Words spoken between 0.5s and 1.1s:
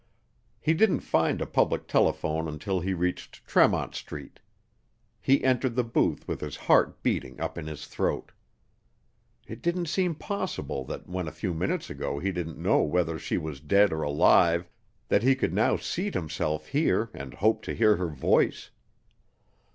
He didn't